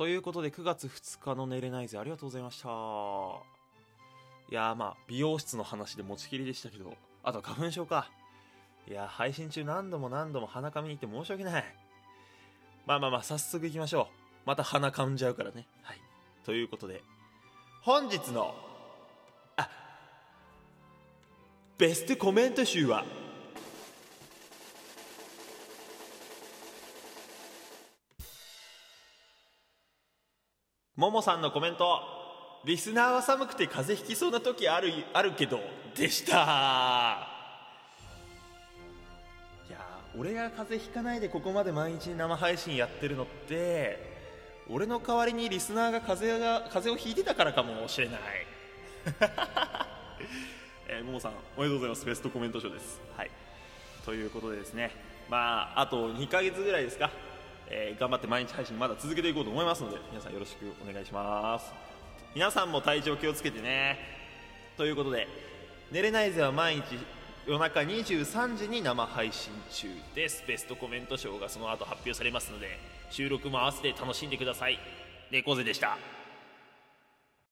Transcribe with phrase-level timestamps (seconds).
[0.00, 1.98] ということで9月2日の寝れないぜ。
[1.98, 2.68] ありがとうございました。
[2.68, 2.70] い
[4.54, 8.10] やーまあ美容室の話で持ちきりでしたけどあと花粉症か。
[8.88, 11.64] いや配信中何度も何度も鼻かみに行って申し訳ない。
[12.86, 14.06] まあまあまあ早速いきましょう。
[14.46, 15.66] また鼻かんじゃうからね。
[15.82, 16.00] はい。
[16.46, 17.02] ということで
[17.82, 18.54] 本日の
[19.58, 19.68] あ
[21.76, 23.04] ベストコメント集は
[31.00, 31.98] ももさんのコメント。
[32.66, 35.58] リスナーは寒くて風邪ひきそうな時あるあるけど
[35.96, 37.26] でした。
[39.66, 39.78] いや
[40.14, 43.98] 俺が風邪ひかないでここまで毎日生配信やってるのって
[44.68, 48.20] 俺の代わりにリスナーが風邪が風邪をひいてたからかもしれない。
[50.86, 52.04] えー、ももさんおめでとうございます。
[52.04, 53.00] ベストコメント賞です。
[53.16, 53.30] はい。
[54.04, 54.90] ということでですね。
[55.30, 57.10] まああと2ヶ月ぐらいですか。
[57.72, 61.72] えー、頑張って毎日配信まだ続けていこうと思いますので皆さんよろしくお願いします。
[62.34, 63.98] 皆さんも体調気をつけてね。
[64.76, 65.28] ということで
[65.90, 66.98] 「寝れないぜ」は毎日
[67.46, 70.44] 夜中23時に生配信中です。
[70.46, 72.78] ベストコメント賞がその後発表されますので
[73.10, 74.78] 収録も合わせて楽しんでください。
[75.30, 76.19] 猫背でした。